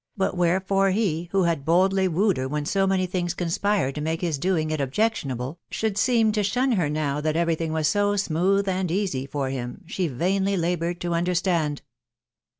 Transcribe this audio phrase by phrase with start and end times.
[0.17, 4.39] buttwherefore he, who had boldly wooed her when so many things conspired to make 'his
[4.39, 8.11] doing it objectionable, should seem to shun her now that every thing, was made so
[8.13, 11.83] amoodi and easy for him, she vainly laboured to understand.